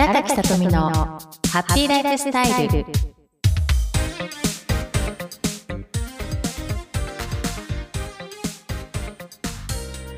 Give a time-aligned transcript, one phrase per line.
[0.00, 1.18] 荒垣さとみのハ
[1.58, 2.86] ッピーライフスタイル。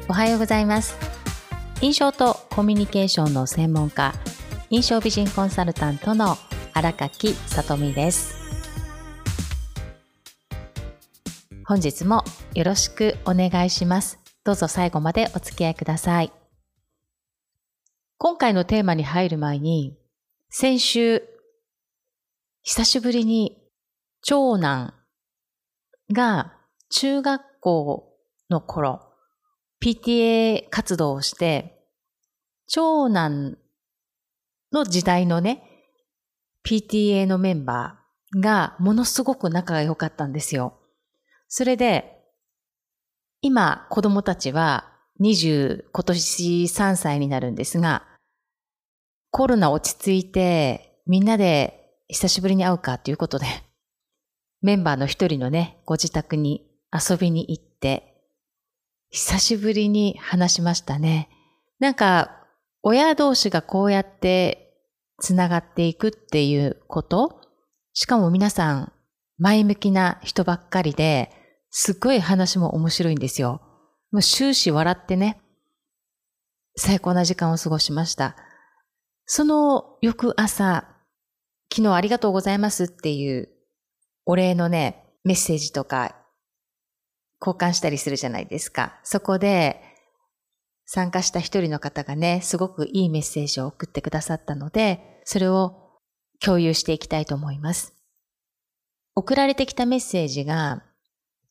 [0.07, 0.99] おはようございます。
[1.81, 4.13] 印象とコミュニケーションの専門家
[4.69, 6.37] 印象美人コンサルタントの
[6.75, 8.35] 荒垣さとみです。
[11.65, 12.23] 本日も
[12.53, 14.19] よろしくお願いします。
[14.45, 16.33] どうぞ最後までお付き合いください
[18.23, 19.97] 今回のテーマに入る前に、
[20.51, 21.23] 先週、
[22.63, 23.57] 久しぶりに
[24.21, 24.93] 長男
[26.13, 26.53] が
[26.91, 28.13] 中学校
[28.51, 29.01] の頃、
[29.83, 31.83] PTA 活動をして、
[32.67, 33.57] 長男
[34.71, 35.63] の時代のね、
[36.69, 40.79] PTA のメンバーがものすごく仲が良かったんですよ。
[41.49, 42.21] それで、
[43.41, 44.93] 今子供たちは
[45.23, 48.10] 20、今年3歳になるんですが、
[49.31, 53.47] コロナ落ち着いて、みんなで久しぶりに会うかということで、
[54.63, 58.23] メンバーの一人のね、ご自宅に遊びに行って、
[59.11, 61.29] 久しぶりに話しましたね。
[61.79, 62.47] なんか、
[62.83, 64.75] 親同士がこうやって
[65.19, 67.41] 繋がっていくっていうこと
[67.93, 68.93] しかも皆さん、
[69.39, 71.31] 前向きな人ばっかりで、
[71.71, 73.61] すっごい話も面白いんですよ。
[74.11, 75.41] もう終始笑ってね、
[76.77, 78.37] 最高な時間を過ごしました。
[79.33, 80.89] その翌朝、
[81.73, 83.49] 昨日ありがとうございますっていう
[84.27, 86.17] お礼のね、メッセージとか
[87.41, 88.99] 交換したりするじゃないですか。
[89.05, 89.81] そこで
[90.85, 95.77] 参加した一人の方がね、すごくいいメッセージを送ってくださったので、それを
[96.41, 97.95] 共有していきたいと思います。
[99.15, 100.83] 送られてきたメッセージが、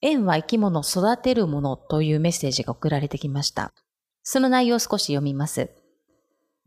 [0.02, 3.72] 縁は生き物を育てるものというメッセージが送られてきました。
[4.24, 5.79] その内容を少し読みます。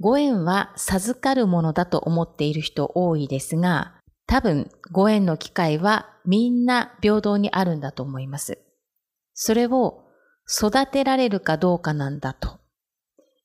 [0.02, 3.94] ご縁は授かるものだと思っている人多いですが、
[4.26, 8.58] 多分ご縁の機会はみんな平等にあるんだと思います。
[9.32, 10.02] それを
[10.50, 12.58] 育てられるかどうかなんだと。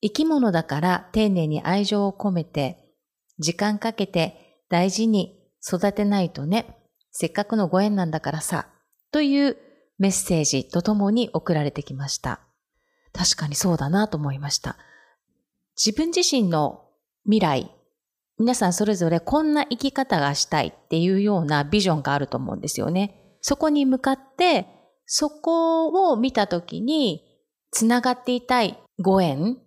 [0.01, 2.91] 生き物だから丁寧に愛情を込めて、
[3.37, 6.75] 時間かけて大事に育てないとね、
[7.11, 8.67] せっかくのご縁なんだからさ、
[9.11, 9.57] という
[9.99, 12.39] メッセージとともに送られてきました。
[13.13, 14.77] 確かにそうだなと思いました。
[15.77, 16.85] 自分自身の
[17.25, 17.71] 未来、
[18.39, 23.37] 皆さんそれぞれこんな生き方がしたいっていうようなビジョンがあると思うんですよね。
[23.41, 24.67] そこに向かって、
[25.05, 27.23] そこを見たときに、
[27.71, 29.57] つながっていたいご縁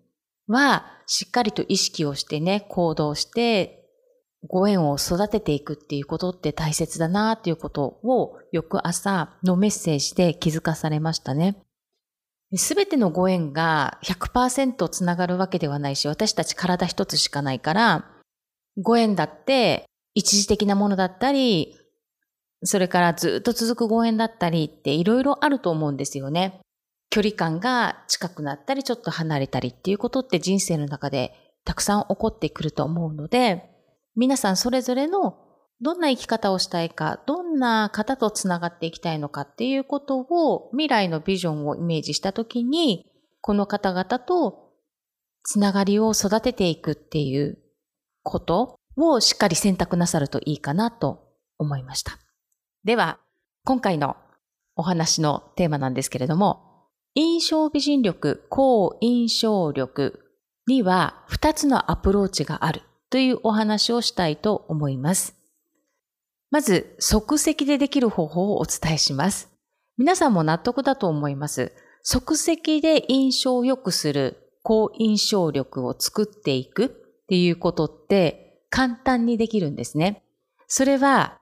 [0.49, 3.89] は、しっかりと意識をしてね、行動して、
[4.49, 11.63] ご縁を育てていくっていうことって大切だなっていうことを翌朝のメッセージで気づかされましたね。
[12.57, 18.11] すべてのご縁が100%つながるわけではないし、私たち体一つしかないから、
[18.77, 19.85] ご縁だって
[20.15, 21.77] 一時的なものだったり、
[22.65, 26.61] それからずっと続くご縁だったりっていろいろあると思うんですよね。
[27.09, 31.35] 距離感が近くなったりちょっと離れたりっていうことって人生の中で
[31.65, 33.65] たくさん起こってくると思うので、
[34.17, 35.39] 皆さんそれぞれの
[35.83, 43.07] どんな生き方をしたいか、どんな方とつながっていきたいのかっていうことを未来のビジョンをイメージしたときに、
[43.41, 44.73] この方々と
[45.43, 47.59] つながりを育てていくっていう
[48.23, 51.25] ことをしっかり選択なさるといいかなと
[51.59, 52.19] 思いました。
[52.85, 53.19] では、
[53.65, 54.17] 今回の
[54.77, 60.21] お話のテーマなんですけれども、印象美人力、高印象力
[60.67, 65.40] には2つのアプローチがあるというお話をしたいと思います。
[66.51, 69.49] まず、即席でできる方法をお伝えします。
[69.97, 71.73] 皆さんも納得だと思います。
[72.03, 76.89] 即席で印象を良くする高印象力を作っていくっ
[77.29, 80.23] ていうことって簡単にできるんですね。
[80.67, 81.39] それは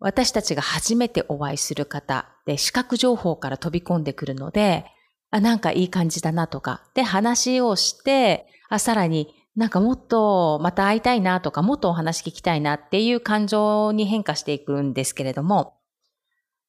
[0.00, 4.84] 私たちが初めてお会いする方で視覚情報から飛び込んでくるので、
[5.30, 15.74] あ、なんかいい感じだなとか、で話をして、あ、さらになんかもっとまた会いたいなとか、もっとお話聞きたいなっていう感情に変化していくんですけれども、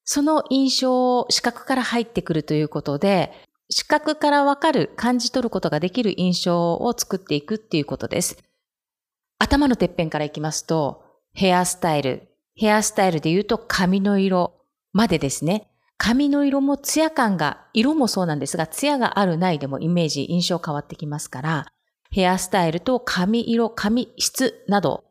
[0.04, 3.32] その印象を視覚から入ってくるということで、
[3.70, 8.36] 視覚からわかる、感じ取ることができる印象を作っていくっていうことです。
[9.38, 12.28] 頭のてっぺんからいきますと、ヘアスタイル。
[12.54, 14.60] ヘアスタイルで言うと髪の色
[14.92, 15.70] までですね。
[15.96, 21.66] 髪の色もツヤ感が、色もそうなんですが、ツヤがあるないでもイメージ、印象変わってきますから、
[22.14, 25.02] ヘアスタイルと髪色、髪質など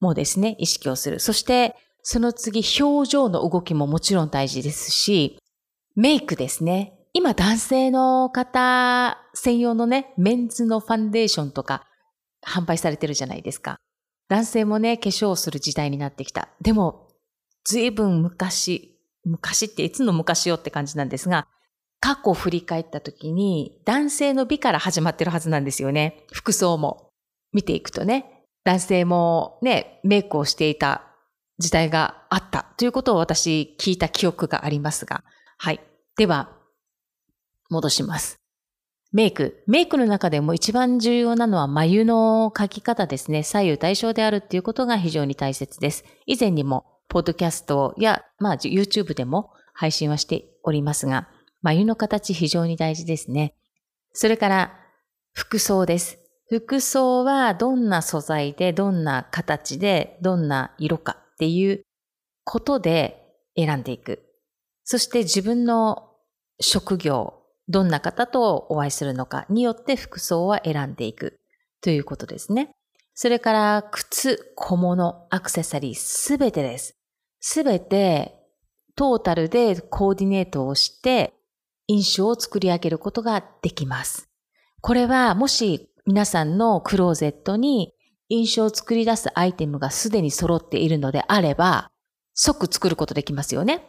[0.00, 1.20] もですね、意識をする。
[1.20, 5.38] そして、その次、表情の動きももちろん大事ですし、
[5.94, 6.94] メイクですね。
[7.12, 11.86] 今男性の方専用のね、メンズのファンデーションとか
[12.42, 13.78] 販売されてるじゃないですか。
[14.30, 16.48] 男性もね、化粧をする時代になってきた。
[16.62, 17.10] でも、
[17.64, 21.46] 随分昔、昔っていつの昔よって感じなんですが、
[22.00, 26.24] 過去を振り返った時に、男性の美から始まってるはずなんですよね。
[26.32, 27.08] 服装も。
[27.52, 31.02] 見ていくとね、男性もね、メイクをしていた
[31.58, 35.24] 時代があったということを私聞いた記憶がありますが。
[35.56, 35.80] はい。
[36.16, 36.56] では、
[37.70, 38.36] 戻します。
[39.12, 39.64] メイク。
[39.66, 43.42] メイクの中でも一番重要なのは眉の描き方ですね。
[43.42, 46.04] 左右対称であるっていうことが非常に大切です。
[46.26, 51.28] 以前にも、ポッドキャストや、まあ、YouTube でも配信はしておりますが、
[51.62, 53.54] 眉の形非常に大事ですね。
[54.12, 54.74] それから、
[55.32, 56.18] 服装です。
[56.48, 61.82] 服装はどんな素材で、どんな形で、どんな色かっていう
[62.44, 63.22] ことで
[63.56, 64.24] 選んでいく。
[64.84, 66.14] そして自分の
[66.60, 67.34] 職業、
[67.68, 71.38] どんな方とお会いするのかによって服装は選んでいく
[71.82, 72.70] ということですね。
[73.14, 76.94] それから靴、小物、アクセサリーすべてです。
[77.40, 78.34] すべて
[78.96, 81.34] トータルでコーディネートをして
[81.88, 84.28] 印象を作り上げることができます。
[84.80, 87.94] これはもし皆さんのクローゼットに
[88.28, 91.90] 印象を作り出すアイテムがすでに揃っているのであれば
[92.34, 93.84] 即作ることできますよね。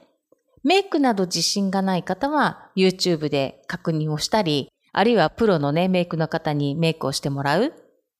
[0.63, 7.73] メイクなど自信がない方は YouTube で確認をしたり、あるいはプロのね、メイクの方にメイクをしてもらう、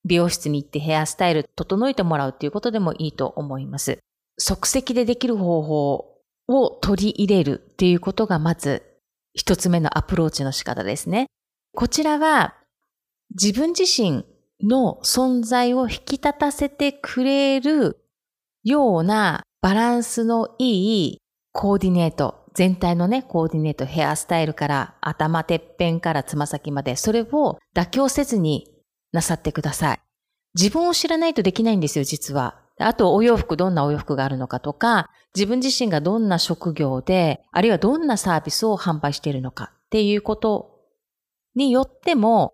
[0.06, 4.00] 美容室に行ってヘアスタイル整えてもらうっていうことでもいいと思います。
[4.38, 6.16] 即席でできる方法
[6.48, 8.84] を取り入れるっていうことがまず
[9.34, 11.28] 一つ目のアプローチの仕方ですね。
[11.76, 12.56] こちらは
[13.32, 14.26] 自分自身
[14.62, 18.04] の存在を引き立たせてくれる
[18.64, 21.18] ようなバランスのいい
[21.52, 28.70] コーディネート、全体のね、コーディネート、ヘアスタイルから頭てっぺんからつま先まで、それを妥協せずに
[29.12, 30.00] なさってください。
[30.56, 32.62] 自分を知らないとできないんですよ、実は。
[32.80, 40.80] あと、お洋服、どんなお洋服があるのかとか、自分自身がどんな職業で、あるいはどんなサービスを販売しているのかっていうこと
[41.56, 42.54] によっても、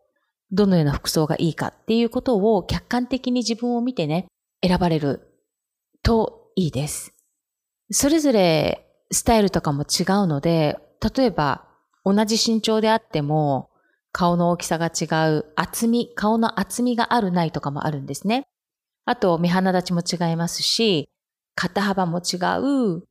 [0.52, 4.28] どのような服装がいいかっていうことを客観的に自分を見てね、
[4.66, 5.28] 選ばれる
[6.02, 7.14] といいです。
[7.92, 10.78] それぞれスタイルとかも違うので、
[11.16, 11.66] 例えば
[12.04, 13.70] 同じ身長であっても
[14.12, 18.48] 顔の大きさが違う厚み、顔の厚みがあるないとかもあるんですね。
[19.06, 21.10] あと目鼻立ちも違いますし、
[21.56, 23.04] 肩幅も違う、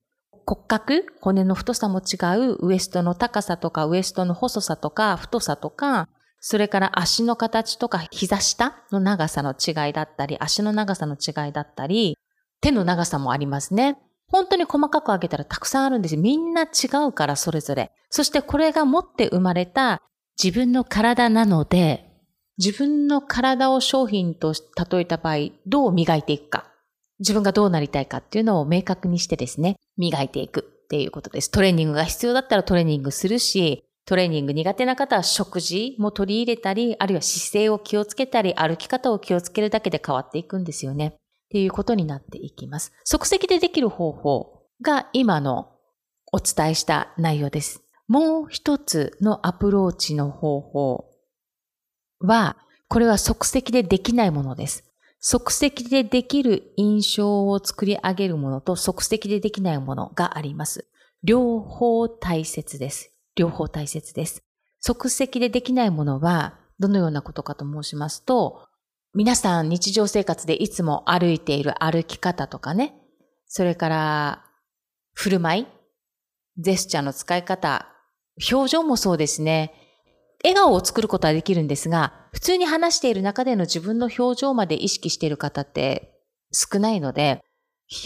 [0.47, 6.09] 骨格、骨の太さも違う、ウエストの高さとかウエストの細さとか太さとか、
[6.41, 12.19] それから足の形とか膝下の長さの違いだったり、足の長さの違いだったり、
[12.61, 13.99] 手の長さもありますね。
[14.29, 16.17] 本当に細かく分けたらたくさんあるんです。
[16.17, 17.93] みんな違うからそれぞれ。
[18.11, 20.03] そしてこれが持って生まれた
[20.43, 22.14] 自分の体なので、
[22.59, 24.53] 自分の体を商品と
[24.91, 26.71] 例えた場合、どう磨いていくか。
[27.19, 31.51] 自分がどうなりたいかっていうのを明確にしてですね、磨いていくっていうことです。
[31.51, 41.07] トレーニングが必要だったらトレーニングするし、トレーニング苦手な方は食事も取り入れたり、あるいは姿勢を気をつけたり、歩き方を気をつけるだけで変わっていくんですよね。
[41.07, 41.13] っ
[41.51, 42.93] ていうことになっていきます。
[43.05, 45.71] 即席でできる方法が今の
[46.33, 47.83] お伝えした内容です。
[48.07, 51.14] もう一つのアプローチの方法
[52.25, 52.57] は、
[52.89, 54.85] これは即席でできないものです。
[55.21, 60.87] 即席でできる印象を作り上げるものと即席でできないものがあります。
[61.23, 63.11] 両方大切です。
[63.35, 64.43] 両方大切です。
[64.81, 68.69] 即席でできないものはどのようなことかと申しますと、
[69.15, 72.95] 皆さん日常生活でいつも歩いている歩き方とかね、
[73.47, 74.45] それから
[75.15, 75.67] 振る舞い、
[76.59, 77.89] ジェスチャーの使い方、
[78.51, 79.73] 表情もそうですね。
[80.45, 86.21] 笑顔を作ることはできるんですが、普通に話している中での自分の表情まで意識している方って
[86.53, 87.43] 少ないので、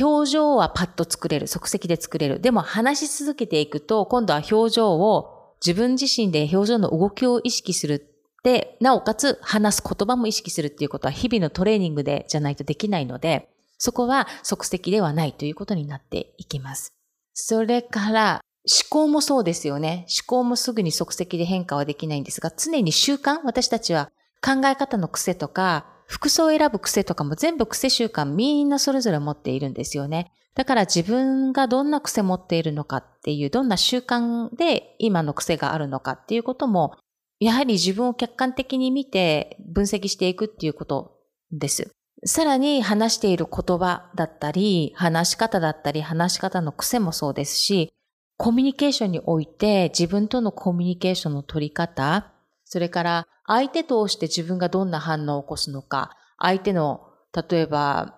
[0.00, 2.40] 表情はパッと作れる、即席で作れる。
[2.40, 8.14] でも話し続けていくと、今度は表情を自分自身で表情の動きを意識する
[8.44, 16.92] で、なおかつ話す言葉も意識するっていうことは日々のトレーニングでじゃないとできないので、そこは即席ではないということになっていきます。
[17.34, 20.06] それから思考もそうですよね。
[20.08, 24.10] 思考もすぐに即席で変化はできないんですが、常に習慣、私たちは
[24.44, 30.32] 考え方の癖とか、服装を選ぶ癖とかも全部癖習慣みんなそれぞれ持っているんですよね。
[30.54, 36.94] だから自分がどんな癖持っているのかっていう、どんな習慣で今の癖があるのかっていうことも
[37.40, 41.18] やはり自分を客観的に見て分析していくっていうこと
[41.52, 41.90] です。
[42.24, 47.92] さらに話している言葉だったり、話し方だったり、話し方の癖もそうですし、
[48.38, 52.32] コミュニケーションにおいて自分とのコミュニケーションの取り方、
[52.64, 57.02] それから相手として自分がどんな反応を起こすのか、相手の、
[57.50, 58.14] 例えば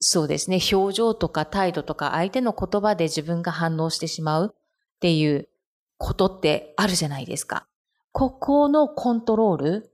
[0.00, 4.58] そうですね、表情とか態度とか相手の言葉で自分が反応してしまうっ
[4.98, 5.48] ていう
[5.98, 7.66] ことってあるじゃないですか。
[8.12, 9.90] ここのコントロール、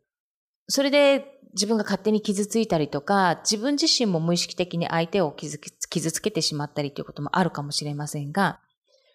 [0.68, 8.61] それで自分が勝手に傷ついたりとか、自分自身も無意識的に相手を傷つけてしまったりということもあるかもしれませんが、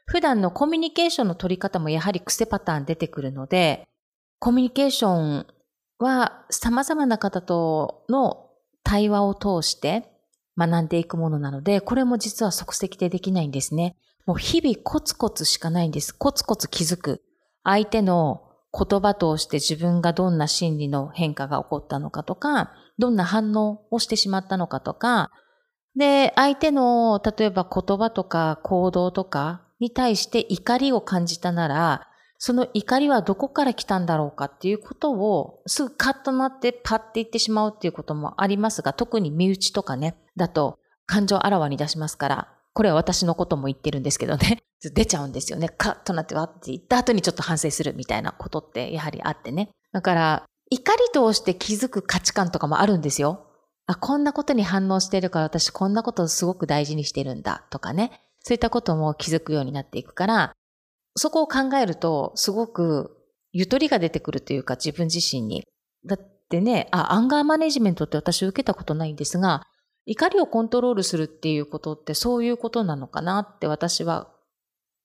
[0.05, 3.87] 普段のコミュニケーションの取り方もやはり癖パターン出てくるので、
[4.39, 5.47] コミュニケーション
[5.99, 8.49] は様々な方との
[8.83, 10.11] 対話を通して
[10.57, 13.95] 学んでいくものなので、これも実は即席でできないんですね。
[14.25, 16.13] もう日々コツコツしかないんです。
[16.13, 17.23] コツコツ気づく。
[17.63, 18.43] 相手の
[18.73, 25.31] 言葉として自分がどんな心理の変化が起こったのかとか、どんな反応をしてしまったのかとか、
[25.95, 32.07] で、相手の、例えば言葉とか行動とかに対して怒りを感じたなら、
[32.37, 45.69] その怒りはどこから来たんだろうかっていうことをすぐカッとなってパッて言ってしまうっていうこともありますが、特に身内とかね、だと感情あらわに出しますから、これは私のことも言ってるんですけどね、 出ちゃうんですよね。
[45.69, 49.69] カッとなってわって言った後にちょっと反省するみたいなことってやはりあってね。
[49.91, 53.47] だから、怒り通して気づく価値観とかもあるんですよ。
[53.87, 58.21] あ、こんなことに反応してるから私こんなことをすごく大事にしてるんだとかね。
[58.43, 60.53] そういったことも気づくようになっていくから、
[61.15, 63.17] そこを考えると、すごく
[63.51, 65.63] ゆとりが出てくるというか、自分自身に。
[66.05, 66.19] だっ
[66.49, 69.67] てね、あ、アンガーマネジメントって私受けたことないんですが、
[70.05, 74.31] 怒りをコントロールするっていうことってそういうことなのかなって私は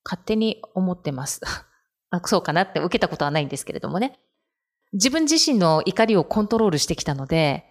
[0.05, 1.41] 勝手に思ってます。
[2.11, 4.19] あそうかなって受けたことはないんですけれどもね。
[4.93, 7.65] 自分自身の怒りをコントロールしてきたので、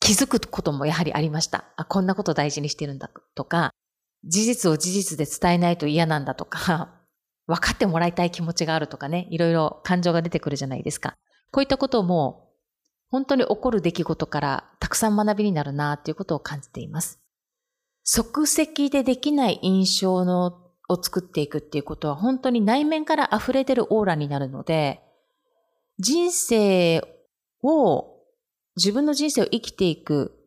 [0.00, 1.64] 気づくこともやはりありました。
[1.76, 3.70] あ、こんなこと大事にしてるんだとか、
[4.24, 6.94] 事実を事実で伝えないと嫌なんだとか、
[7.46, 11.16] 分かってもらいたい気持ちがあるとかね、いろいろ感情が出てくるじゃないですか。
[11.52, 12.50] こういったことも、
[13.08, 17.20] 本当に起こる出来事からたくさん学びになるなっていうことを感じています。
[18.02, 25.02] 即席でできない印象のを作っていくっていうことは本当に内面から溢れ出るオーラになるので、
[25.98, 27.02] 人生
[27.62, 28.12] を、
[28.76, 30.38] 自分の人生を生きていく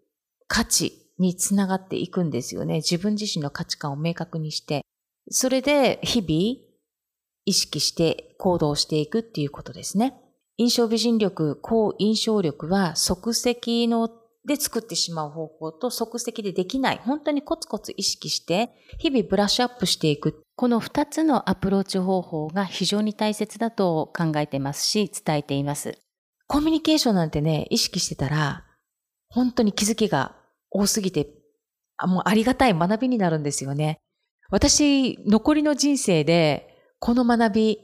[0.48, 2.76] 価値につながっていくんですよね。
[2.76, 4.82] 自分自身の価値観を明確にして。
[5.30, 6.70] それで日々
[7.46, 10.14] 意識して行動していくっていうことですね。
[10.58, 14.10] 印象美人力、高印象力は即席の
[14.46, 17.02] で作ってしまう方法と即席でできない。
[17.04, 20.42] 本当にコツコツ意識して日々ブラッシュアップしていく。
[20.56, 25.98] この2つのアプローチ方法が非常に大切だと考えてますし、伝えています。
[26.48, 28.66] コミュニケーションなんてね、意識してたら、
[29.30, 30.36] 本当に気づきが
[30.72, 31.28] 多すぎて、
[32.02, 34.00] もうありがたい学びになるんですよね。
[34.50, 37.78] 私、残りの人生でこの学び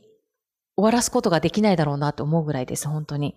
[0.77, 3.35] 終わらすことができないだろうなと思うぐらいです、本当に。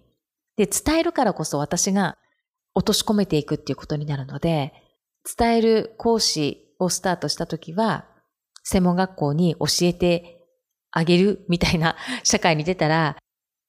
[0.57, 2.19] で、伝えるからこそ私が
[2.75, 4.73] 落とし込めていくっていうことになるので、
[5.37, 8.07] 伝える講師をスタートした時は、
[8.64, 10.47] 専門学校に教えて
[10.90, 13.17] あげるみたいな社会に出たら、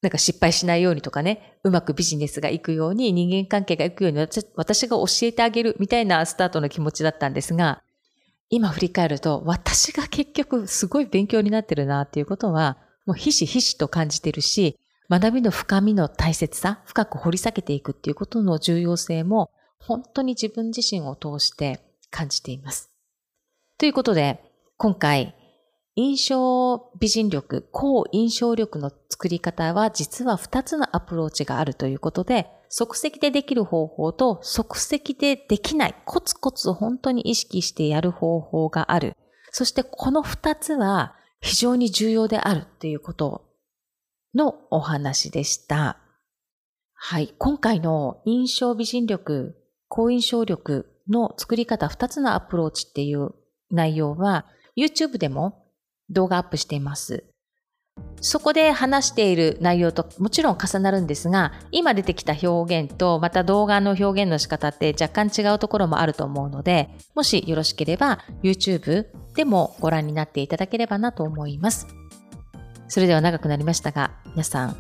[0.02, 4.20] なんか失敗しないようにとかね、うまくビジネスがいくように、人間関係がいくように
[4.56, 7.82] 私が教えてあげるみたいなスタートの気持ちだったんですが、
[8.50, 14.80] 今振り返ると、私が結局すごい勉強になってるなっていうことは、もうひしひしと感じてるし、
[15.10, 21.80] 学びの深みの大切さ、深く掘り下げていくっていうことの重要性も、本当に自分自身を通して
[22.10, 22.90] 感じています。
[23.78, 24.40] ということで、
[24.78, 25.36] 今回、
[25.96, 39.16] 印象美人力、高印象力の作り方は実は2つのアプローチがあるということで、即席でできる方法と即席でできない、コツコツ本当に意識してやる方法がある。
[39.52, 43.50] そしてこの2つは非常に重要であるということ
[44.36, 45.98] のお話でした。
[46.94, 47.34] はい。
[47.38, 49.56] 今回の印象美人力、
[49.88, 53.32] 高印象力の作り方2つのアプローチっていう
[53.72, 54.46] 内容は
[54.78, 55.59] YouTube でも
[56.10, 57.26] 動画アップしています。
[58.22, 71.88] そこで話している内容ともちろん重なるんですが、今出てきた表現とまた動画の表現の仕方って若干違うところもあると思うので、もしよろしければ YouTube でもご覧になっていただければなと思います。
[72.88, 74.76] それでは長くなりましたが、皆さん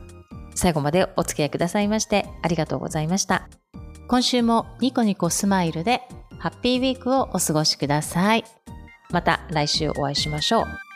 [0.56, 3.48] 最後までお付き合いくださいましてありがとうございました。
[4.08, 6.02] 今週もニコニコスマイルで
[6.40, 8.44] ハッピーウィークをお過ごしください。
[9.12, 10.89] また来週お会いしましょう。